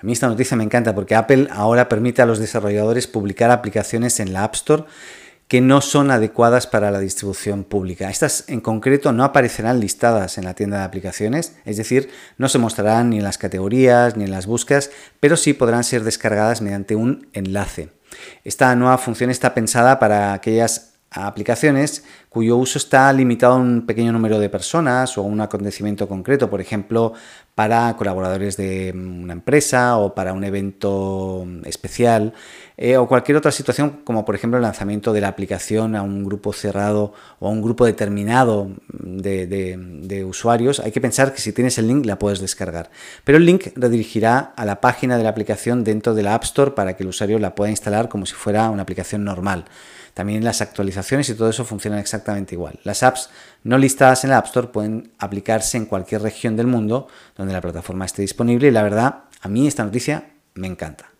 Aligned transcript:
A 0.00 0.06
mí 0.06 0.12
esta 0.12 0.28
noticia 0.28 0.56
me 0.56 0.62
encanta 0.62 0.94
porque 0.94 1.16
Apple 1.16 1.48
ahora 1.50 1.88
permite 1.88 2.22
a 2.22 2.26
los 2.26 2.38
desarrolladores 2.38 3.08
publicar 3.08 3.50
aplicaciones 3.50 4.20
en 4.20 4.32
la 4.32 4.44
App 4.44 4.54
Store 4.54 4.84
que 5.48 5.60
no 5.60 5.80
son 5.80 6.10
adecuadas 6.10 6.66
para 6.66 6.90
la 6.90 7.00
distribución 7.00 7.64
pública. 7.64 8.10
Estas 8.10 8.44
en 8.48 8.60
concreto 8.60 9.12
no 9.12 9.24
aparecerán 9.24 9.80
listadas 9.80 10.38
en 10.38 10.44
la 10.44 10.54
tienda 10.54 10.78
de 10.78 10.84
aplicaciones, 10.84 11.56
es 11.64 11.78
decir, 11.78 12.10
no 12.36 12.48
se 12.48 12.58
mostrarán 12.58 13.10
ni 13.10 13.16
en 13.16 13.24
las 13.24 13.38
categorías 13.38 14.16
ni 14.16 14.24
en 14.24 14.30
las 14.30 14.46
búsquedas, 14.46 14.90
pero 15.18 15.36
sí 15.36 15.54
podrán 15.54 15.84
ser 15.84 16.04
descargadas 16.04 16.60
mediante 16.60 16.94
un 16.94 17.28
enlace. 17.32 17.88
Esta 18.44 18.74
nueva 18.76 18.98
función 18.98 19.30
está 19.30 19.54
pensada 19.54 19.98
para 19.98 20.32
aquellas 20.32 20.97
aplicaciones 21.10 22.04
cuyo 22.28 22.56
uso 22.56 22.78
está 22.78 23.12
limitado 23.12 23.54
a 23.54 23.56
un 23.56 23.86
pequeño 23.86 24.12
número 24.12 24.38
de 24.38 24.48
personas 24.48 25.16
o 25.16 25.22
a 25.22 25.24
un 25.24 25.40
acontecimiento 25.40 26.06
concreto, 26.06 26.50
por 26.50 26.60
ejemplo, 26.60 27.14
para 27.54 27.96
colaboradores 27.96 28.56
de 28.56 28.92
una 28.94 29.32
empresa 29.32 29.96
o 29.98 30.14
para 30.14 30.32
un 30.32 30.44
evento 30.44 31.46
especial 31.64 32.34
eh, 32.76 32.96
o 32.96 33.08
cualquier 33.08 33.36
otra 33.36 33.50
situación 33.50 34.02
como 34.04 34.24
por 34.24 34.36
ejemplo 34.36 34.58
el 34.58 34.62
lanzamiento 34.62 35.12
de 35.12 35.20
la 35.20 35.28
aplicación 35.28 35.96
a 35.96 36.02
un 36.02 36.24
grupo 36.24 36.52
cerrado 36.52 37.12
o 37.40 37.48
a 37.48 37.50
un 37.50 37.60
grupo 37.60 37.84
determinado 37.84 38.70
de, 39.16 40.24
usuarios, 40.24 40.80
hay 40.80 40.92
que 40.92 41.00
pensar 41.00 41.32
que 41.32 41.40
si 41.40 41.52
tienes 41.52 41.78
el 41.78 41.88
link 41.88 42.06
la 42.06 42.18
puedes 42.18 42.40
descargar. 42.40 42.90
Pero 43.24 43.38
el 43.38 43.46
link 43.46 43.68
redirigirá 43.74 44.52
a 44.56 44.64
la 44.64 44.80
página 44.80 45.16
de 45.16 45.24
la 45.24 45.30
aplicación 45.30 45.84
dentro 45.84 46.14
de 46.14 46.22
la 46.22 46.34
App 46.34 46.44
Store 46.44 46.72
para 46.72 46.96
que 46.96 47.02
el 47.02 47.08
usuario 47.08 47.38
la 47.38 47.54
pueda 47.54 47.70
instalar 47.70 48.08
como 48.08 48.26
si 48.26 48.34
fuera 48.34 48.70
una 48.70 48.82
aplicación 48.82 49.24
normal. 49.24 49.64
También 50.14 50.44
las 50.44 50.60
actualizaciones 50.60 51.28
y 51.28 51.34
todo 51.34 51.48
eso 51.48 51.64
funcionan 51.64 52.00
exactamente 52.00 52.54
igual. 52.54 52.78
Las 52.82 53.02
apps 53.02 53.30
no 53.62 53.78
listadas 53.78 54.24
en 54.24 54.30
la 54.30 54.38
App 54.38 54.46
Store 54.46 54.68
pueden 54.68 55.12
aplicarse 55.18 55.76
en 55.76 55.86
cualquier 55.86 56.22
región 56.22 56.56
del 56.56 56.66
mundo 56.66 57.08
donde 57.36 57.52
la 57.52 57.60
plataforma 57.60 58.04
esté 58.04 58.22
disponible 58.22 58.68
y 58.68 58.72
la 58.72 58.82
verdad, 58.82 59.24
a 59.40 59.48
mí 59.48 59.66
esta 59.66 59.84
noticia 59.84 60.30
me 60.54 60.66
encanta. 60.66 61.17